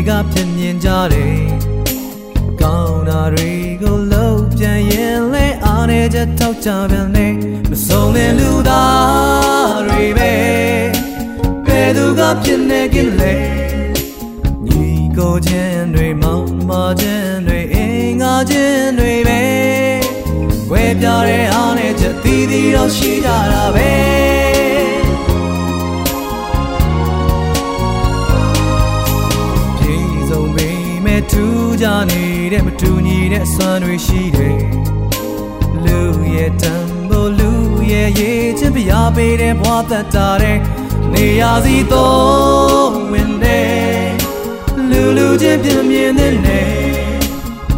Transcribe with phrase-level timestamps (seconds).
[0.00, 1.40] လေလုံးမိရင်မဲ့လူတွေကဖြစ်မြင်ကြတယ်
[2.60, 3.50] ကောင်းတာတွေ
[3.82, 7.26] ကိုလုံးပြန်ရင်လဲအားနေချက်ထောက်ကြပြန်နေ
[7.70, 10.32] မဆုံးတဲ့လူသားတွေပဲ
[11.66, 13.34] ဘယ်သူကဖြစ်နေကြလဲ
[14.66, 14.84] ညီ
[15.16, 24.39] ကိုချင်းတွေမောင်မချင်းတွေအင်္ဂါချင်းတွေပဲွယ်ပြတဲ့အားနဲ့ချက်သီးသီးတော့ရှိကြတာပဲ
[32.66, 34.58] နေတဲ့မတူညီတဲ့ဆွမ်းတွေရှိတယ်
[35.84, 35.98] လူ
[36.34, 37.50] ရဲ့တန်ဖိုးလူ
[37.92, 40.58] ရဲ့ရေးချင်ပြပေးတဲ့ဘဝသက်တာတဲ့
[41.12, 44.10] နေရာစီတော့ဝင်တယ်
[44.90, 46.62] လူလူချင်းပြမြင်တဲ့နေ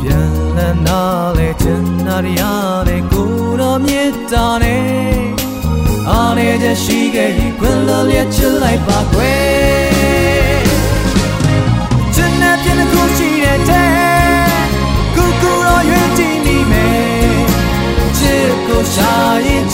[0.00, 1.00] ပြန်လန်းနာ
[1.38, 2.40] လေချင်နာရ
[2.88, 4.84] တဲ့ကိုတော်မြတ်တာနဲ့
[6.10, 9.20] အားနေချက်ရှိခဲ့ရင်ခွင့်လျက်ချလိုက်ပါကွ
[18.94, 19.73] စ်က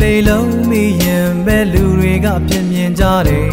[0.00, 3.52] လေလုံးမိရင်ပဲလူတွေကပြင်းမြင်ကြတယ်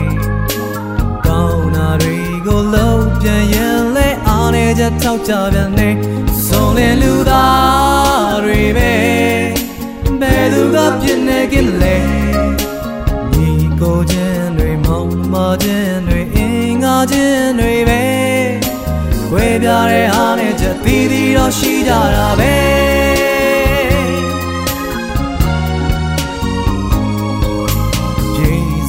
[1.25, 5.89] ကောင်းတာတွေကိုလုံးပြန်ရင်လဲအားနေချက်ထောက်ကြပြန်နေ
[6.45, 8.91] ဆုံးလေလူသားတွေပဲ
[10.19, 11.97] ဘယ်သူကပြင်းနေကြလဲ
[13.33, 13.49] ညီ
[13.81, 22.78] ကိုချင်းတွေမောင်မချင်းတွေအင်္ဂါချင်းတွေပဲွယ်ပြတဲ့အားနဲ့ချက်သီးသီးတော့ရှိကြတာပဲ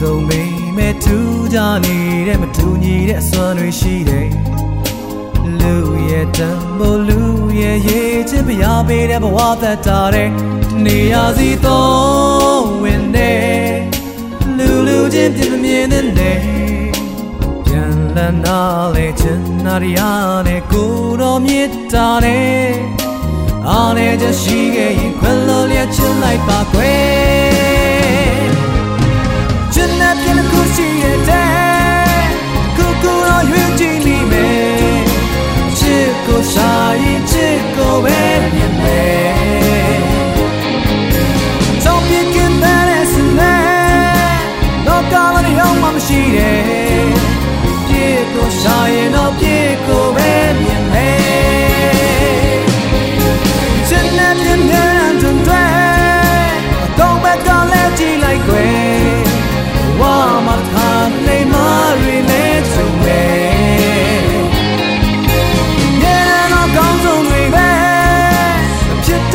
[0.01, 0.43] စုံမိ
[0.77, 1.97] မဲ့ထူးကြနေ
[2.27, 4.29] တဲ့မတူညီတဲ့အစွမ်းတွေရှိတယ်
[5.61, 5.75] လူ
[6.09, 7.21] ရဲ့တန်ဖိုးလူ
[7.61, 10.31] ရဲ့ရေးချင်ပြပေးတဲ့ဘဝသက်တာတဲ့
[10.85, 13.33] နေရာစီတော့ဝင်နေ
[14.57, 16.33] လူလူချင်းပြင်းမြင်တဲ့နေ
[17.65, 18.61] ပြန်လန်းနာ
[18.95, 20.01] လေချင်နာရရ
[20.47, 22.71] နဲ့ကိုတော်မြတ်တာနဲ့
[23.69, 26.59] အားနဲ့ချရှိခဲ့ရင်ခွင့်လို့လျက်ချင်လိုက်ပါ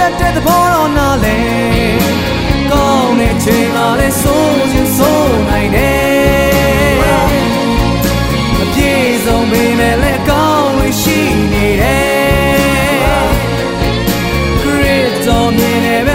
[0.07, 1.37] တ်တဲ့သဘောတော့နားလဲ
[2.71, 6.93] ကောင်းတဲ့ချိန်မှလည်းစိုးခြင်းစိုးနိုင်တယ်
[8.57, 8.93] မပြေ
[9.25, 11.19] ဆုံးပေမဲ့လည်းကောင်းလို့ရှိ
[11.51, 13.29] နေတယ်
[14.61, 16.09] Great တော်မြင်နေပ